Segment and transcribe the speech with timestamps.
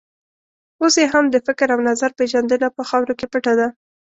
[0.81, 3.67] اوس یې هم د فکر او نظر پېژندنه په خاورو کې پټه ده.